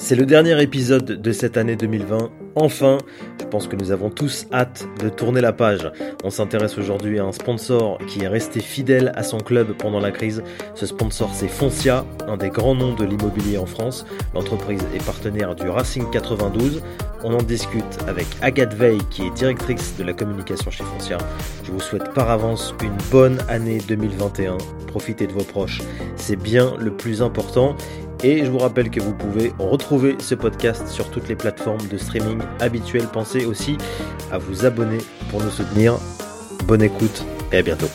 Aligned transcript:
C'est 0.00 0.14
le 0.14 0.26
dernier 0.26 0.62
épisode 0.62 1.04
de 1.04 1.32
cette 1.32 1.56
année 1.56 1.74
2020. 1.74 2.30
Enfin, 2.54 2.98
je 3.40 3.44
pense 3.46 3.66
que 3.66 3.74
nous 3.74 3.90
avons 3.90 4.10
tous 4.10 4.46
hâte 4.52 4.86
de 5.00 5.08
tourner 5.08 5.40
la 5.40 5.52
page. 5.52 5.90
On 6.22 6.30
s'intéresse 6.30 6.78
aujourd'hui 6.78 7.18
à 7.18 7.24
un 7.24 7.32
sponsor 7.32 7.98
qui 8.06 8.22
est 8.22 8.28
resté 8.28 8.60
fidèle 8.60 9.12
à 9.16 9.24
son 9.24 9.38
club 9.38 9.76
pendant 9.76 9.98
la 9.98 10.12
crise. 10.12 10.44
Ce 10.76 10.86
sponsor, 10.86 11.30
c'est 11.34 11.48
Foncia, 11.48 12.06
un 12.28 12.36
des 12.36 12.48
grands 12.48 12.76
noms 12.76 12.94
de 12.94 13.04
l'immobilier 13.04 13.58
en 13.58 13.66
France. 13.66 14.06
L'entreprise 14.34 14.80
est 14.94 15.04
partenaire 15.04 15.56
du 15.56 15.68
Racing 15.68 16.08
92. 16.12 16.80
On 17.24 17.34
en 17.34 17.42
discute 17.42 17.98
avec 18.06 18.26
Agathe 18.40 18.74
Veil, 18.74 18.98
qui 19.10 19.26
est 19.26 19.34
directrice 19.34 19.96
de 19.98 20.04
la 20.04 20.12
communication 20.12 20.70
chez 20.70 20.84
Foncia. 20.84 21.18
Je 21.64 21.72
vous 21.72 21.80
souhaite 21.80 22.14
par 22.14 22.30
avance 22.30 22.72
une 22.84 22.96
bonne 23.10 23.38
année 23.48 23.78
2021. 23.88 24.58
Profitez 24.86 25.26
de 25.26 25.32
vos 25.32 25.44
proches, 25.44 25.82
c'est 26.16 26.36
bien 26.36 26.74
le 26.78 26.92
plus 26.92 27.20
important. 27.20 27.76
Et 28.24 28.44
je 28.44 28.50
vous 28.50 28.58
rappelle 28.58 28.90
que 28.90 28.98
vous 28.98 29.14
pouvez 29.14 29.52
retrouver 29.60 30.16
ce 30.18 30.34
podcast 30.34 30.88
sur 30.88 31.08
toutes 31.08 31.28
les 31.28 31.36
plateformes 31.36 31.86
de 31.86 31.96
streaming 31.96 32.40
habituelles. 32.58 33.06
Pensez 33.12 33.46
aussi 33.46 33.78
à 34.32 34.38
vous 34.38 34.66
abonner 34.66 34.98
pour 35.30 35.40
nous 35.40 35.50
soutenir. 35.50 35.98
Bonne 36.64 36.82
écoute 36.82 37.24
et 37.52 37.58
à 37.58 37.62
bientôt. 37.62 37.86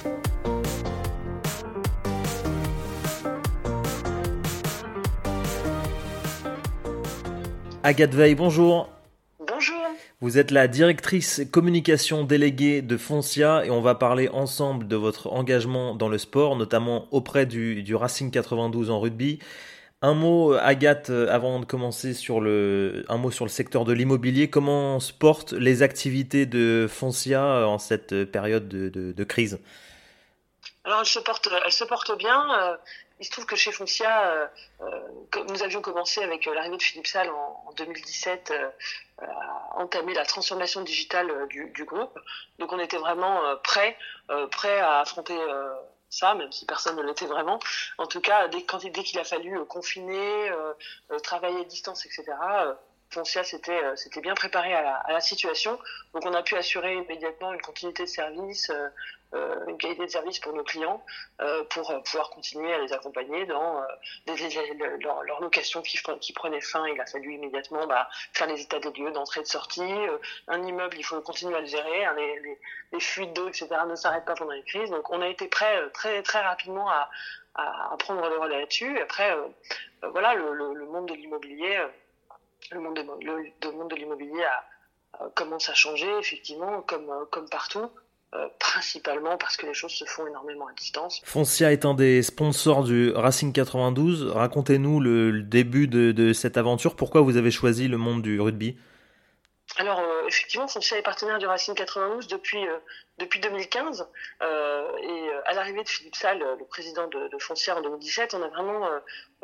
Agathe 7.83 8.15
Veil, 8.15 8.35
bonjour. 8.35 8.87
Bonjour. 9.45 9.75
Vous 10.21 10.37
êtes 10.37 10.51
la 10.51 10.69
directrice 10.69 11.41
communication 11.51 12.23
déléguée 12.23 12.81
de 12.81 12.95
Foncia 12.95 13.65
et 13.65 13.69
on 13.69 13.81
va 13.81 13.93
parler 13.93 14.29
ensemble 14.29 14.87
de 14.87 14.95
votre 14.95 15.33
engagement 15.33 15.95
dans 15.95 16.07
le 16.07 16.17
sport, 16.17 16.55
notamment 16.55 17.07
auprès 17.11 17.45
du, 17.45 17.83
du 17.83 17.93
Racing 17.93 18.31
92 18.31 18.89
en 18.89 19.01
rugby. 19.01 19.39
Un 20.05 20.15
mot, 20.15 20.53
Agathe, 20.53 21.11
avant 21.11 21.61
de 21.61 21.65
commencer 21.65 22.13
sur 22.13 22.41
le, 22.41 23.05
un 23.07 23.15
mot 23.15 23.31
sur 23.31 23.45
le 23.45 23.49
secteur 23.49 23.85
de 23.85 23.93
l'immobilier. 23.93 24.49
Comment 24.49 24.99
se 24.99 25.13
portent 25.13 25.53
les 25.53 25.81
activités 25.81 26.45
de 26.45 26.87
Foncia 26.89 27.65
en 27.65 27.79
cette 27.79 28.25
période 28.25 28.67
de, 28.67 29.23
crise? 29.23 29.61
Alors, 30.83 30.99
elles 30.99 31.05
se 31.71 31.85
portent, 31.85 32.17
bien. 32.17 32.77
Il 33.21 33.25
se 33.25 33.31
trouve 33.31 33.45
que 33.45 33.55
chez 33.55 33.71
Foncia, 33.71 34.49
euh, 34.81 34.87
nous 35.47 35.63
avions 35.63 35.81
commencé 35.81 36.21
avec 36.21 36.47
l'arrivée 36.47 36.75
de 36.75 36.83
Philippe 36.83 37.07
Salle 37.07 37.29
en, 37.29 37.63
en 37.69 37.71
2017 37.71 38.51
euh, 38.51 39.25
à 39.25 39.79
entamer 39.79 40.13
la 40.13 40.25
transformation 40.25 40.81
digitale 40.81 41.31
du, 41.47 41.69
du, 41.69 41.85
groupe. 41.85 42.19
Donc, 42.59 42.73
on 42.73 42.79
était 42.79 42.97
vraiment 42.97 43.39
prêts, 43.63 43.95
prêts 44.51 44.81
à 44.81 44.99
affronter 44.99 45.37
ça, 46.13 46.35
même 46.35 46.51
si 46.51 46.65
personne 46.65 46.95
ne 46.95 47.01
l'était 47.01 47.25
vraiment. 47.25 47.59
En 47.97 48.05
tout 48.05 48.21
cas, 48.21 48.47
dès, 48.47 48.65
dès 48.91 49.03
qu'il 49.03 49.19
a 49.19 49.23
fallu 49.23 49.57
euh, 49.57 49.65
confiner, 49.65 50.49
euh, 50.51 50.73
euh, 51.11 51.19
travailler 51.19 51.61
à 51.61 51.63
distance, 51.65 52.05
etc., 52.05 52.23
Foncia 53.13 53.43
s'était 53.43 53.81
c'était 53.95 54.21
bien 54.21 54.33
préparé 54.33 54.73
à 54.73 55.05
la, 55.07 55.21
situation. 55.21 55.79
Donc 56.13 56.25
on 56.25 56.33
a 56.33 56.43
pu 56.43 56.55
assurer 56.55 56.95
immédiatement 56.95 57.53
une 57.53 57.61
continuité 57.61 58.03
de 58.03 58.09
service, 58.09 58.71
euh, 59.33 59.65
une 59.67 59.77
qualité 59.77 60.05
de 60.05 60.11
service 60.11 60.37
pour 60.37 60.53
nos 60.53 60.63
clients, 60.63 61.03
euh, 61.41 61.63
pour 61.65 61.91
pouvoir 62.03 62.29
continuer 62.29 62.71
à 62.71 62.77
les 62.77 62.93
accompagner 62.93 63.47
dans 63.47 63.81
euh, 63.81 64.35
leur, 64.99 65.41
location 65.41 65.81
qui, 65.81 66.33
prenait 66.33 66.61
fin. 66.61 66.87
Il 66.87 67.01
a 67.01 67.05
fallu 67.05 67.33
immédiatement 67.33 67.87
bah, 67.87 68.07
faire 68.33 68.47
les 68.47 68.61
états 68.61 68.79
des 68.79 68.91
lieux 68.91 69.11
d'entrée 69.11 69.39
et 69.39 69.43
de 69.43 69.47
sortie. 69.47 69.91
un 70.47 70.61
immeuble, 70.61 70.97
il 70.99 71.03
faut 71.03 71.19
continuer 71.21 71.55
à 71.55 71.61
le 71.61 71.65
gérer. 71.65 72.05
Hein, 72.05 72.15
les, 72.15 72.99
fuites 72.99 73.33
d'eau, 73.33 73.47
etc. 73.47 73.69
ne 73.87 73.95
s'arrêtent 73.95 74.25
pas 74.25 74.35
pendant 74.35 74.51
les 74.51 74.63
crises. 74.63 74.91
Donc 74.91 75.09
on 75.09 75.21
a 75.21 75.27
été 75.27 75.47
prêt 75.47 75.89
très 75.93 76.21
très 76.21 76.41
rapidement 76.41 76.89
à, 76.89 77.09
prendre 77.97 78.29
le 78.29 78.37
relais 78.37 78.59
là-dessus. 78.59 78.99
Après, 78.99 79.35
voilà, 80.03 80.35
le, 80.35 80.85
monde 80.85 81.07
de 81.07 81.15
l'immobilier 81.15 81.79
le 82.73 82.79
monde 82.81 82.95
de, 82.95 83.25
le, 83.25 83.43
le 83.43 83.71
monde 83.77 83.89
de 83.89 83.95
l'immobilier 83.95 84.45
commence 85.35 85.69
à 85.69 85.73
changer 85.73 86.09
effectivement 86.19 86.81
comme 86.81 87.11
comme 87.31 87.47
partout 87.49 87.89
euh, 88.35 88.47
principalement 88.57 89.37
parce 89.37 89.57
que 89.57 89.67
les 89.67 89.75
choses 89.75 89.91
se 89.91 90.05
font 90.05 90.25
énormément 90.25 90.65
à 90.65 90.73
distance. 90.73 91.21
Foncia 91.23 91.71
est 91.71 91.85
un 91.85 91.93
des 91.93 92.23
sponsors 92.23 92.83
du 92.83 93.11
Racing 93.11 93.53
92. 93.53 94.31
Racontez-nous 94.31 94.99
le, 94.99 95.29
le 95.29 95.43
début 95.43 95.87
de, 95.87 96.11
de, 96.11 96.33
cette 96.33 96.57
aventure. 96.57 96.95
Pourquoi 96.95 97.21
vous 97.21 97.37
avez 97.37 97.51
choisi 97.51 97.87
le 97.87 97.97
monde 97.97 98.23
du 98.23 98.41
rugby? 98.41 98.75
Alors 99.77 99.99
euh, 99.99 100.12
effectivement, 100.33 100.67
Foncia 100.67 100.97
est 100.97 101.03
partenaire 101.03 101.39
du 101.39 101.45
Racing 101.45 101.75
92 101.75 102.27
depuis 102.27 102.67
euh, 102.67 102.77
depuis 103.19 103.39
2015 103.39 104.07
euh, 104.41 104.97
et 104.97 105.29
à 105.45 105.53
l'arrivée 105.53 105.83
de 105.83 105.89
Philippe 105.89 106.15
Salle, 106.15 106.39
le 106.39 106.65
président 106.65 107.07
de, 107.07 107.27
de, 107.27 107.71
en 107.71 107.81
2017, 107.81 108.33
on 108.33 108.41
a 108.41 108.47
vraiment 108.47 108.89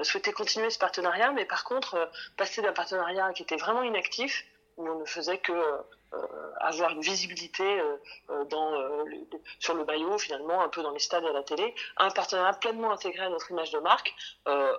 souhaité 0.01 0.31
continuer 0.31 0.71
ce 0.71 0.79
partenariat, 0.79 1.31
mais 1.31 1.45
par 1.45 1.63
contre 1.63 2.09
passer 2.35 2.63
d'un 2.63 2.73
partenariat 2.73 3.31
qui 3.33 3.43
était 3.43 3.57
vraiment 3.57 3.83
inactif 3.83 4.43
où 4.79 4.87
on 4.89 4.99
ne 4.99 5.05
faisait 5.05 5.37
que 5.37 5.51
euh, 5.51 5.77
avoir 6.59 6.91
une 6.91 7.01
visibilité 7.01 7.63
euh, 7.63 7.97
euh, 8.29 9.05
sur 9.59 9.73
le 9.73 9.85
maillot, 9.85 10.17
finalement, 10.17 10.61
un 10.61 10.69
peu 10.69 10.81
dans 10.81 10.91
les 10.91 10.99
stades 10.99 11.23
et 11.23 11.27
à 11.27 11.33
la 11.33 11.43
télé, 11.43 11.73
un 11.97 12.09
partenariat 12.09 12.53
pleinement 12.53 12.91
intégré 12.91 13.25
à 13.25 13.29
notre 13.29 13.51
image 13.51 13.71
de 13.71 13.79
marque 13.79 14.13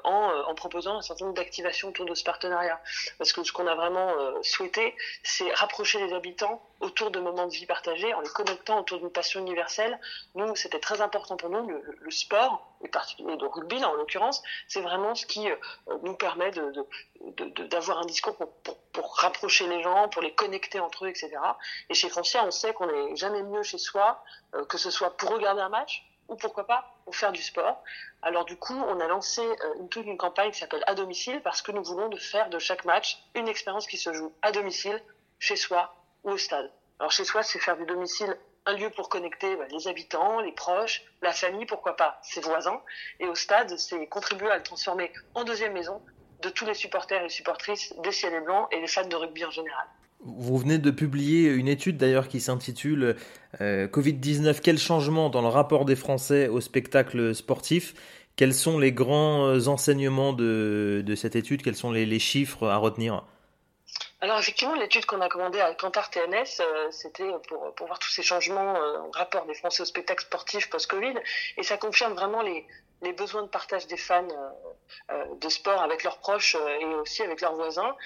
en, 0.05 0.55
proposant 0.55 0.99
un 0.99 1.03
certain 1.03 1.27
nombre 1.27 1.37
d'activations 1.37 1.89
autour 1.89 2.05
de 2.05 2.15
ce 2.15 2.25
partenariat. 2.25 2.81
Parce 3.19 3.33
que 3.33 3.43
ce 3.43 3.53
qu'on 3.53 3.67
a 3.67 3.75
vraiment 3.75 4.13
souhaité, 4.43 4.95
c'est 5.23 5.51
rapprocher 5.55 6.05
les 6.07 6.13
habitants 6.13 6.63
autour 6.81 7.11
de 7.11 7.21
moments 7.21 7.47
de 7.47 7.53
vie 7.53 7.67
partagés, 7.67 8.12
en 8.15 8.21
les 8.21 8.29
connectant 8.29 8.81
autour 8.81 8.99
d'une 8.99 9.11
passion 9.11 9.41
universelle. 9.41 9.99
Nous, 10.35 10.57
c'était 10.57 10.81
très 10.81 11.01
important 11.01 11.37
pour 11.37 11.51
nous, 11.51 11.69
le, 11.69 12.11
sport, 12.11 12.67
et 12.85 12.89
particulièrement 12.89 13.41
le 13.41 13.49
rugby, 13.49 13.79
là, 13.79 13.91
en 13.91 13.95
l'occurrence, 13.95 14.43
c'est 14.67 14.81
vraiment 14.81 15.15
ce 15.15 15.27
qui 15.27 15.47
nous 16.03 16.15
permet 16.15 16.51
d'avoir 17.71 17.99
un 17.99 18.07
discours 18.07 18.37
pour, 18.37 18.51
pour, 18.93 19.17
rapprocher 19.19 19.67
les 19.67 19.83
gens, 19.83 20.09
pour 20.09 20.23
les 20.23 20.35
connecter 20.35 20.81
entre 20.81 21.05
eux, 21.05 21.09
etc. 21.09 21.19
Et 21.88 21.94
chez 21.94 22.08
Foncia, 22.08 22.44
on 22.44 22.50
sait 22.50 22.72
qu'on 22.72 22.86
n'est 22.86 23.16
jamais 23.16 23.42
mieux 23.42 23.62
chez 23.62 23.78
soi, 23.78 24.22
euh, 24.54 24.64
que 24.64 24.78
ce 24.78 24.91
soit 24.91 25.16
pour 25.16 25.31
regarder 25.31 25.60
un 25.60 25.69
match 25.69 26.06
ou 26.28 26.36
pourquoi 26.36 26.66
pas 26.66 26.94
pour 27.04 27.16
faire 27.16 27.32
du 27.32 27.42
sport. 27.42 27.82
Alors 28.22 28.44
du 28.44 28.56
coup, 28.56 28.76
on 28.88 29.00
a 29.00 29.06
lancé 29.08 29.42
euh, 29.42 29.75
une, 29.81 29.88
toute 29.88 30.06
une 30.06 30.16
campagne 30.16 30.53
qui 30.53 30.58
s'appelle 30.60 30.84
à 30.86 30.94
domicile 30.94 31.41
parce 31.42 31.60
que 31.62 31.72
nous 31.72 31.82
voulons 31.82 32.08
de 32.08 32.19
faire 32.19 32.48
de 32.50 32.58
chaque 32.58 32.84
match 32.84 33.19
une 33.34 33.48
expérience 33.48 33.86
qui 33.86 33.97
se 33.97 34.12
joue 34.12 34.32
à 34.42 34.53
domicile, 34.53 35.03
chez 35.38 35.56
soi 35.56 35.94
ou 36.22 36.31
au 36.31 36.38
stade. 36.38 36.70
Alors 36.98 37.10
chez 37.10 37.25
soi, 37.25 37.42
c'est 37.42 37.58
faire 37.58 37.76
du 37.76 37.87
domicile 37.87 38.37
un 38.66 38.75
lieu 38.75 38.91
pour 38.91 39.08
connecter 39.08 39.56
bah, 39.56 39.64
les 39.70 39.88
habitants, 39.88 40.41
les 40.41 40.52
proches, 40.52 41.02
la 41.22 41.32
famille, 41.32 41.66
pourquoi 41.66 41.97
pas 41.97 42.19
ses 42.22 42.41
voisins. 42.41 42.81
Et 43.19 43.26
au 43.26 43.34
stade, 43.34 43.76
c'est 43.78 44.06
contribuer 44.06 44.50
à 44.50 44.56
le 44.56 44.62
transformer 44.62 45.12
en 45.34 45.44
deuxième 45.44 45.72
maison 45.72 46.02
de 46.41 46.48
tous 46.48 46.64
les 46.64 46.75
supporters 46.75 47.25
et 47.25 47.28
supportrices 47.28 47.94
des 47.98 48.12
Ciel 48.12 48.34
et 48.34 48.41
Blancs 48.41 48.69
et 48.70 48.81
les 48.81 48.87
fans 48.87 49.06
de 49.06 49.16
rugby 49.16 49.44
en 49.44 49.50
général. 49.50 49.87
Vous 50.25 50.58
venez 50.58 50.78
de 50.78 50.91
publier 50.91 51.48
une 51.48 51.69
étude 51.69 51.97
d'ailleurs 51.97 52.28
qui 52.28 52.41
s'intitule 52.41 53.16
euh, 53.60 53.88
Covid-19, 53.88 54.60
quel 54.62 54.78
changement 54.78 55.31
dans 55.31 55.41
le 55.41 55.48
rapport 55.48 55.84
des 55.84 55.97
Français 55.97 56.48
au 56.48 56.60
spectacle 56.60 57.34
sportif? 57.34 57.94
Quels 58.36 58.54
sont 58.54 58.78
les 58.78 58.92
grands 58.92 59.66
enseignements 59.66 60.32
de, 60.32 61.14
cette 61.16 61.36
étude? 61.36 61.62
Quels 61.62 61.76
sont 61.76 61.91
les 61.91 62.19
chiffres 62.19 62.69
à 62.69 62.76
retenir? 62.76 63.25
Alors 64.22 64.38
effectivement, 64.38 64.75
l'étude 64.75 65.06
qu'on 65.06 65.22
a 65.22 65.28
commandée 65.31 65.60
à 65.60 65.75
Cantar 65.75 66.10
TNS, 66.10 66.60
euh, 66.60 66.91
c'était 66.91 67.31
pour, 67.48 67.86
voir 67.86 67.98
tous 67.98 68.10
ces 68.10 68.22
changements 68.22 68.76
euh, 68.76 68.98
en 68.98 69.10
rapport 69.12 69.47
des 69.47 69.54
Français 69.54 69.82
au 69.82 69.86
spectacle 69.86 70.22
sportif 70.22 70.69
post-Covid, 70.69 71.14
et 71.56 71.62
ça 71.62 71.78
confirme 71.78 72.12
vraiment 72.12 72.42
les, 72.42 72.66
besoins 73.16 73.42
de 73.42 73.48
partage 73.48 73.86
des 73.86 73.97
fans 73.97 74.28
euh, 75.10 75.25
de 75.36 75.48
sport 75.48 75.81
avec 75.81 76.04
leurs 76.04 76.19
proches 76.19 76.54
et 76.81 76.84
aussi 76.84 77.22
avec 77.22 77.41
leurs 77.41 77.54
voisins. 77.54 77.97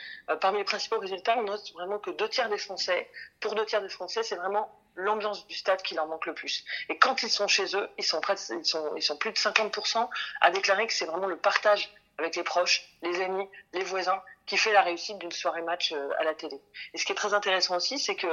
parmi 0.41 0.59
les 0.59 0.65
principaux 0.65 1.01
résultats, 1.01 1.37
on 1.37 1.43
note 1.43 1.73
vraiment 1.73 1.99
que 1.99 2.11
deux 2.11 2.29
tiers 2.29 2.49
des 2.49 2.59
Français, 2.59 3.11
pour 3.41 3.57
deux 3.57 3.67
tiers 3.67 3.83
des 3.83 3.89
Français, 3.89 4.23
c'est 4.23 4.37
vraiment 4.37 4.71
l'ambiance 4.95 5.49
du 5.49 5.57
stade 5.57 5.83
qui 5.83 5.97
leur 5.97 6.07
manque 6.07 6.27
le 6.27 6.35
plus. 6.35 6.65
Et 6.89 6.97
quand 6.99 7.25
ils 7.25 7.29
sont 7.29 7.49
chez 7.49 7.77
eux, 7.77 7.89
ils 7.99 8.05
sont, 8.05 8.21
près 8.21 8.37
ils 8.57 9.03
sont 9.03 9.17
plus 9.17 9.33
de 9.33 9.37
50% 9.37 10.09
à 10.41 10.51
déclarer 10.53 10.87
que 10.87 10.93
c'est 10.93 11.07
vraiment 11.07 11.27
le 11.27 11.37
partage 11.37 11.93
avec 12.19 12.37
les 12.37 12.43
proches, 12.43 12.83
les 13.03 13.21
amis, 13.21 13.49
les 13.73 13.85
voisins 13.85 14.23
qui 14.47 14.57
fait 14.57 14.73
la 14.73 14.83
réussite 14.83 15.19
d'une 15.19 15.33
soirée 15.33 15.63
match 15.63 15.93
euh, 15.93 16.11
à 16.19 16.25
la 16.25 16.35
télé. 16.35 16.61
Et 16.93 16.99
ce 16.99 17.05
qui 17.05 17.13
est 17.13 17.15
très 17.15 17.35
intéressant 17.35 17.77
aussi, 17.77 17.99
c'est 17.99 18.15
que 18.15 18.27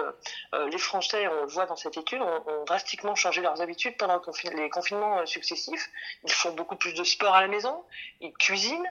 euh, 0.54 0.70
les 0.70 0.78
Français, 0.78 1.28
on 1.28 1.42
le 1.42 1.48
voit 1.48 1.66
dans 1.66 1.76
cette 1.76 1.98
étude, 1.98 2.22
ont, 2.22 2.64
drastiquement 2.66 3.16
changé 3.16 3.42
leurs 3.42 3.62
habitudes 3.62 3.96
pendant 3.98 4.22
les 4.54 4.70
confinements 4.70 5.20
euh, 5.20 5.26
successifs. 5.26 5.90
Ils 6.24 6.32
font 6.32 6.52
beaucoup 6.52 6.76
plus 6.76 6.94
de 6.94 7.04
sport 7.04 7.34
à 7.34 7.42
la 7.42 7.48
maison, 7.48 7.84
ils 8.20 8.34
cuisinent, 8.34 8.88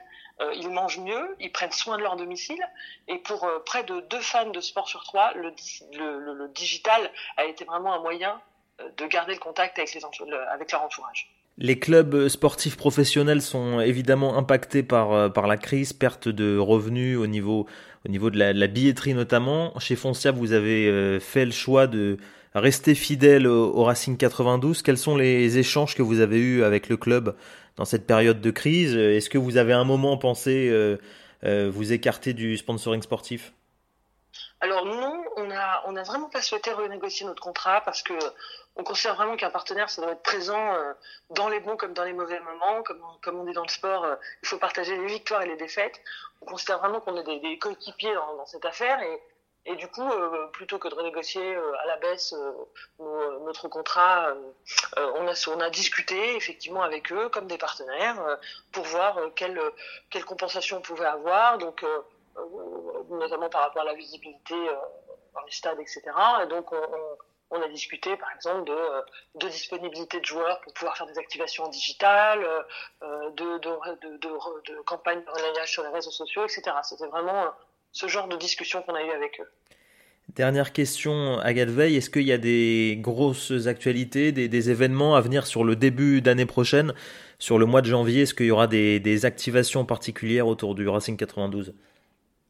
ils 0.55 0.71
mangent 0.71 0.97
mieux, 0.97 1.35
ils 1.39 1.51
prennent 1.51 1.71
soin 1.71 1.97
de 1.97 2.01
leur 2.01 2.15
domicile. 2.15 2.67
Et 3.07 3.19
pour 3.19 3.47
près 3.63 3.83
de 3.83 3.99
deux 3.99 4.21
fans 4.21 4.49
de 4.49 4.59
sport 4.59 4.89
sur 4.89 5.03
trois, 5.03 5.33
le, 5.33 6.47
digital 6.47 7.11
a 7.37 7.45
été 7.45 7.63
vraiment 7.63 7.93
un 7.93 7.99
moyen 7.99 8.41
de 8.79 9.05
garder 9.05 9.35
le 9.35 9.39
contact 9.39 9.77
avec 9.77 10.71
leur 10.71 10.81
entourage. 10.81 11.31
Les 11.63 11.77
clubs 11.77 12.27
sportifs 12.27 12.75
professionnels 12.75 13.43
sont 13.43 13.81
évidemment 13.81 14.35
impactés 14.35 14.81
par, 14.81 15.13
euh, 15.13 15.29
par 15.29 15.45
la 15.45 15.57
crise, 15.57 15.93
perte 15.93 16.27
de 16.27 16.57
revenus 16.57 17.19
au 17.19 17.27
niveau, 17.27 17.67
au 18.03 18.09
niveau 18.09 18.31
de 18.31 18.39
la, 18.39 18.65
billetterie 18.65 19.13
notamment. 19.13 19.71
Chez 19.79 19.95
Foncia, 19.95 20.31
vous 20.31 20.53
avez 20.53 20.87
euh, 20.89 21.19
fait 21.19 21.45
le 21.45 21.51
choix 21.51 21.85
de 21.85 22.17
rester 22.55 22.95
fidèle 22.95 23.45
au, 23.45 23.83
Racing 23.83 24.17
92. 24.17 24.81
Quels 24.81 24.97
sont 24.97 25.15
les 25.15 25.59
échanges 25.59 25.93
que 25.93 26.01
vous 26.01 26.19
avez 26.19 26.39
eus 26.39 26.63
avec 26.63 26.89
le 26.89 26.97
club 26.97 27.35
dans 27.75 27.85
cette 27.85 28.07
période 28.07 28.41
de 28.41 28.49
crise? 28.49 28.95
Est-ce 28.95 29.29
que 29.29 29.37
vous 29.37 29.57
avez 29.57 29.73
un 29.73 29.83
moment 29.83 30.17
pensé 30.17 30.67
euh, 30.71 31.71
vous 31.71 31.93
écarter 31.93 32.33
du 32.33 32.57
sponsoring 32.57 33.03
sportif? 33.03 33.53
Alors 34.59 34.85
non, 34.85 35.23
on 35.37 35.45
n'a 35.45 35.81
on 35.85 35.95
a 35.95 36.03
vraiment 36.03 36.29
pas 36.29 36.41
souhaité 36.41 36.71
renégocier 36.71 37.25
notre 37.25 37.41
contrat 37.41 37.81
parce 37.81 38.03
que 38.03 38.13
on 38.75 38.83
considère 38.83 39.15
vraiment 39.15 39.35
qu'un 39.35 39.49
partenaire, 39.49 39.89
ça 39.89 40.01
doit 40.01 40.11
être 40.13 40.23
présent 40.23 40.73
euh, 40.73 40.93
dans 41.31 41.49
les 41.49 41.59
bons 41.59 41.75
comme 41.75 41.93
dans 41.93 42.03
les 42.03 42.13
mauvais 42.13 42.39
moments. 42.39 42.83
Comme, 42.83 43.01
comme 43.21 43.39
on 43.39 43.43
dit 43.43 43.53
dans 43.53 43.63
le 43.63 43.69
sport, 43.69 44.05
euh, 44.05 44.15
il 44.43 44.47
faut 44.47 44.57
partager 44.57 44.95
les 44.97 45.07
victoires 45.07 45.41
et 45.41 45.47
les 45.47 45.57
défaites. 45.57 45.99
On 46.41 46.45
considère 46.45 46.79
vraiment 46.79 47.01
qu'on 47.01 47.17
est 47.17 47.39
des, 47.39 47.59
coéquipiers 47.59 48.13
dans, 48.13 48.45
cette 48.45 48.65
affaire 48.65 48.99
et, 49.65 49.75
du 49.75 49.87
coup, 49.87 50.09
euh, 50.09 50.47
plutôt 50.53 50.79
que 50.79 50.87
de 50.87 50.95
renégocier 50.95 51.55
à 51.55 51.85
la 51.85 51.97
baisse 51.97 52.33
notre 52.99 53.67
contrat, 53.67 54.33
on, 54.97 55.27
a, 55.27 55.49
on 55.49 55.59
a 55.59 55.69
discuté 55.69 56.35
effectivement 56.35 56.81
avec 56.81 57.11
eux 57.11 57.29
comme 57.29 57.45
des 57.45 57.59
partenaires 57.59 58.17
pour 58.71 58.85
voir 58.85 59.19
quelle, 59.35 59.61
quelle 60.09 60.25
compensation 60.25 60.77
on 60.77 60.81
pouvait 60.81 61.05
avoir. 61.05 61.59
Donc 61.59 61.85
notamment 63.11 63.49
par 63.49 63.61
rapport 63.61 63.81
à 63.81 63.85
la 63.85 63.93
visibilité 63.93 64.53
euh, 64.53 64.75
dans 65.33 65.41
les 65.45 65.51
stades, 65.51 65.79
etc. 65.79 66.01
Et 66.43 66.47
donc, 66.47 66.71
on, 67.51 67.61
a 67.61 67.67
discuté, 67.67 68.15
par 68.17 68.29
exemple, 68.35 68.69
de, 68.69 68.73
euh, 68.73 69.01
de, 69.35 69.47
disponibilité 69.47 70.19
de 70.19 70.25
joueurs 70.25 70.59
pour 70.61 70.73
pouvoir 70.73 70.97
faire 70.97 71.07
des 71.07 71.17
activations 71.17 71.67
digitales, 71.69 72.43
euh, 73.03 73.29
de, 73.31 73.57
de, 73.59 74.17
de, 74.19 74.81
campagnes 74.85 75.21
de 75.23 75.29
relayage 75.29 75.71
sur 75.71 75.83
les 75.83 75.89
réseaux 75.89 76.11
sociaux, 76.11 76.43
etc. 76.43 76.63
C'était 76.83 77.07
vraiment 77.07 77.51
ce 77.91 78.07
genre 78.07 78.27
de 78.27 78.37
discussion 78.37 78.81
qu'on 78.81 78.95
a 78.95 79.03
eu 79.03 79.11
avec 79.11 79.39
eux. 79.41 79.51
Dernière 80.35 80.71
question, 80.71 81.39
Agathe 81.39 81.69
Veil, 81.69 81.97
est-ce 81.97 82.09
qu'il 82.09 82.21
y 82.23 82.31
a 82.31 82.37
des 82.37 82.97
grosses 83.01 83.67
actualités, 83.67 84.31
des, 84.31 84.69
événements 84.69 85.15
à 85.15 85.21
venir 85.21 85.45
sur 85.45 85.65
le 85.65 85.75
début 85.75 86.21
d'année 86.21 86.45
prochaine, 86.45 86.93
sur 87.37 87.59
le 87.59 87.65
mois 87.65 87.81
de 87.81 87.87
janvier? 87.87 88.21
Est-ce 88.21 88.33
qu'il 88.33 88.45
y 88.45 88.51
aura 88.51 88.67
des 88.67 89.25
activations 89.25 89.83
particulières 89.83 90.47
autour 90.47 90.73
du 90.73 90.87
Racing 90.87 91.17
92 91.17 91.73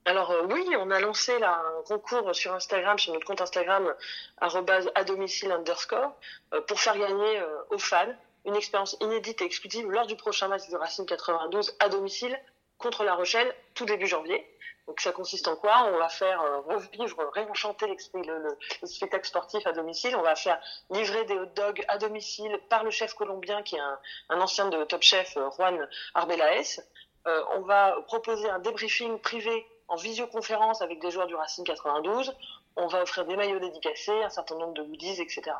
alors 0.06 0.32
euh, 0.32 0.48
oui, 0.50 0.66
on 0.80 0.90
a 0.90 1.00
lancé 1.00 1.38
là, 1.38 1.62
un 1.78 1.84
concours 1.84 2.34
sur 2.34 2.54
Instagram, 2.54 2.98
sur 2.98 3.14
notre 3.14 3.26
compte 3.26 3.42
Instagram 3.42 3.94
à 4.40 5.04
domicile 5.04 5.52
underscore, 5.52 6.12
euh, 6.54 6.62
pour 6.62 6.80
faire 6.80 6.98
gagner 6.98 7.40
euh, 7.40 7.62
aux 7.70 7.78
fans 7.78 8.14
une 8.46 8.56
expérience 8.56 8.98
inédite 9.02 9.42
et 9.42 9.46
exclusive 9.46 9.90
lors 9.92 10.08
du 10.08 10.16
prochain 10.16 10.48
match 10.48 10.68
de 10.70 10.76
Racing 10.76 11.06
92 11.06 11.76
à 11.80 11.90
domicile 11.90 12.36
contre 12.80 13.04
La 13.04 13.14
Rochelle, 13.14 13.54
tout 13.76 13.86
début 13.86 14.08
janvier. 14.08 14.44
Donc 14.88 15.00
ça 15.00 15.12
consiste 15.12 15.48
en 15.48 15.56
quoi? 15.56 15.88
On 15.94 16.00
va 16.00 16.10
faire 16.10 16.42
revivre, 16.66 17.30
réenchanter 17.36 17.86
le, 17.86 17.96
le, 18.24 18.88
spectacle 18.88 19.28
sportif 19.28 19.68
à 19.68 19.74
domicile. 19.74 20.16
On 20.16 20.24
va 20.24 20.36
faire 20.36 20.60
livrer 20.90 21.24
des 21.26 21.36
hot 21.36 21.46
dogs 21.56 21.86
à 21.88 22.00
domicile 22.00 22.60
par 22.68 22.84
le 22.84 22.90
chef 22.90 23.14
colombien 23.14 23.62
qui 23.62 23.76
est 23.76 23.80
un, 23.80 24.00
un 24.30 24.42
ancien 24.42 24.70
de 24.70 24.84
Top 24.86 25.04
Chef, 25.04 25.38
Juan 25.56 25.88
Arbelaes. 26.16 26.82
on 27.26 27.62
va 27.62 27.96
proposer 28.08 28.50
un 28.50 28.58
débriefing 28.58 29.20
privé 29.20 29.68
en 29.92 29.98
visioconférence 29.98 30.82
avec 30.82 31.00
des 31.00 31.12
joueurs 31.12 31.28
du 31.28 31.36
Racing 31.36 31.66
92. 31.66 32.34
On 32.78 32.88
va 32.88 33.02
offrir 33.02 33.26
des 33.26 33.36
maillots 33.36 33.60
dédicacés, 33.60 34.24
un 34.24 34.30
certain 34.30 34.56
nombre 34.56 34.74
de 34.74 34.84
goodies, 34.84 35.22
etc. 35.22 35.52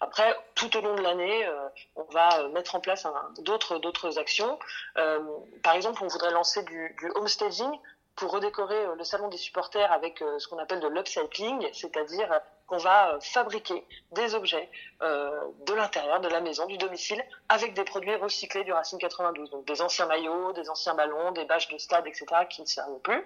Après, 0.00 0.34
tout 0.54 0.74
au 0.76 0.80
long 0.80 0.94
de 0.94 1.02
l'année, 1.02 1.46
euh, 1.46 1.68
on 1.94 2.04
va 2.04 2.40
euh, 2.40 2.48
mettre 2.48 2.74
en 2.74 2.80
place 2.80 3.06
d'autres 3.40 4.18
actions. 4.18 4.58
Euh, 4.96 5.20
par 5.62 5.74
exemple, 5.74 6.02
on 6.02 6.08
voudrait 6.08 6.30
lancer 6.30 6.62
du, 6.62 6.96
du 6.98 7.10
homestaging 7.14 7.70
pour 8.16 8.30
redécorer 8.30 8.86
le 8.96 9.04
salon 9.04 9.28
des 9.28 9.36
supporters 9.36 9.92
avec 9.92 10.22
ce 10.38 10.46
qu'on 10.46 10.58
appelle 10.58 10.80
de 10.80 10.86
l'upcycling, 10.86 11.68
c'est-à-dire 11.72 12.30
qu'on 12.66 12.78
va 12.78 13.18
fabriquer 13.20 13.86
des 14.12 14.34
objets 14.34 14.70
de 15.00 15.74
l'intérieur 15.74 16.20
de 16.20 16.28
la 16.28 16.40
maison, 16.40 16.66
du 16.66 16.78
domicile, 16.78 17.22
avec 17.48 17.74
des 17.74 17.84
produits 17.84 18.14
recyclés 18.16 18.64
du 18.64 18.72
Racing 18.72 18.98
92, 18.98 19.50
donc 19.50 19.66
des 19.66 19.82
anciens 19.82 20.06
maillots, 20.06 20.52
des 20.52 20.70
anciens 20.70 20.94
ballons, 20.94 21.32
des 21.32 21.44
bâches 21.44 21.68
de 21.68 21.78
stade, 21.78 22.06
etc., 22.06 22.26
qui 22.48 22.62
ne 22.62 22.66
servent 22.66 23.00
plus. 23.00 23.22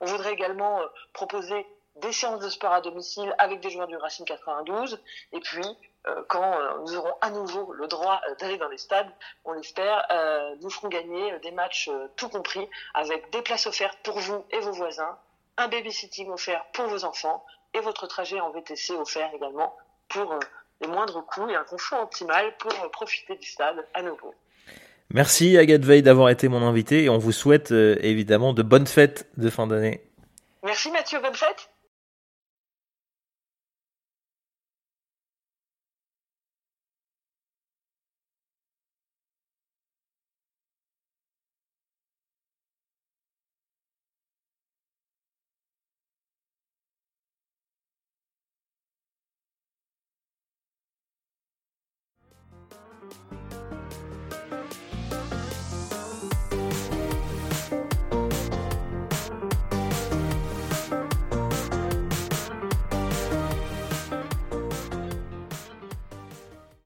On 0.00 0.06
voudrait 0.06 0.32
également 0.32 0.80
proposer 1.12 1.66
des 1.96 2.12
séances 2.12 2.40
de 2.40 2.48
sport 2.48 2.72
à 2.72 2.80
domicile 2.80 3.34
avec 3.38 3.60
des 3.60 3.70
joueurs 3.70 3.86
du 3.86 3.96
Racing 3.96 4.24
92, 4.26 5.00
et 5.32 5.40
puis 5.40 5.64
euh, 6.06 6.22
quand 6.28 6.58
euh, 6.58 6.78
nous 6.80 6.96
aurons 6.96 7.14
à 7.20 7.30
nouveau 7.30 7.72
le 7.72 7.86
droit 7.86 8.20
euh, 8.28 8.34
d'aller 8.36 8.56
dans 8.56 8.68
les 8.68 8.78
stades, 8.78 9.10
on 9.44 9.52
l'espère, 9.52 10.06
nous 10.60 10.70
ferons 10.70 10.88
gagner 10.88 11.38
des 11.40 11.50
matchs 11.50 11.90
tout 12.16 12.28
compris 12.28 12.68
avec 12.94 13.30
des 13.30 13.42
places 13.42 13.66
offertes 13.66 13.98
pour 14.02 14.18
vous 14.18 14.44
et 14.50 14.58
vos 14.60 14.72
voisins, 14.72 15.18
un 15.56 15.68
babysitting 15.68 16.30
offert 16.30 16.64
pour 16.72 16.86
vos 16.86 17.04
enfants 17.04 17.44
et 17.74 17.80
votre 17.80 18.06
trajet 18.06 18.40
en 18.40 18.50
VTC 18.50 18.94
offert 18.94 19.30
également 19.34 19.76
pour 20.08 20.38
les 20.80 20.88
moindres 20.88 21.24
coûts 21.24 21.48
et 21.48 21.54
un 21.54 21.64
confort 21.64 22.02
optimal 22.02 22.54
pour 22.58 22.72
profiter 22.90 23.36
du 23.36 23.48
stade 23.48 23.76
à 23.94 24.02
nouveau. 24.02 24.34
Merci 25.10 25.56
Agathe 25.58 25.84
Veil 25.84 26.02
d'avoir 26.02 26.30
été 26.30 26.48
mon 26.48 26.62
invité 26.62 27.04
et 27.04 27.08
on 27.08 27.18
vous 27.18 27.32
souhaite 27.32 27.70
évidemment 27.70 28.52
de 28.52 28.62
bonnes 28.62 28.86
fêtes 28.86 29.28
de 29.36 29.50
fin 29.50 29.66
d'année. 29.66 30.02
Merci 30.62 30.90
Mathieu, 30.90 31.20
bonne 31.20 31.34
fête. 31.34 31.71